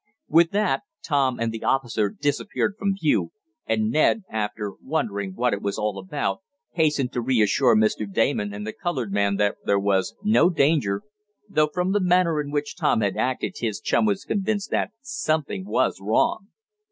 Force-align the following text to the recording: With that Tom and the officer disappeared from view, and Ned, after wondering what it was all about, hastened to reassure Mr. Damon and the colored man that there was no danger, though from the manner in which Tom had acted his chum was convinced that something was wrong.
With 0.27 0.49
that 0.49 0.81
Tom 1.05 1.39
and 1.39 1.51
the 1.51 1.63
officer 1.63 2.09
disappeared 2.09 2.73
from 2.79 2.95
view, 2.99 3.31
and 3.67 3.91
Ned, 3.91 4.23
after 4.31 4.73
wondering 4.81 5.35
what 5.35 5.53
it 5.53 5.61
was 5.61 5.77
all 5.77 5.99
about, 5.99 6.39
hastened 6.71 7.13
to 7.13 7.21
reassure 7.21 7.75
Mr. 7.75 8.11
Damon 8.11 8.51
and 8.51 8.65
the 8.65 8.73
colored 8.73 9.11
man 9.13 9.35
that 9.35 9.57
there 9.63 9.77
was 9.77 10.15
no 10.23 10.49
danger, 10.49 11.03
though 11.47 11.69
from 11.71 11.91
the 11.91 12.01
manner 12.01 12.41
in 12.41 12.49
which 12.49 12.75
Tom 12.75 13.01
had 13.01 13.15
acted 13.15 13.57
his 13.59 13.79
chum 13.79 14.05
was 14.07 14.25
convinced 14.25 14.71
that 14.71 14.89
something 15.03 15.67
was 15.67 15.99
wrong. 16.01 16.47